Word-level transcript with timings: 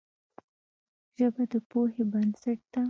ژبه 1.17 1.43
د 1.51 1.53
پوهې 1.69 2.03
بنسټ 2.11 2.59
ده 2.71 2.79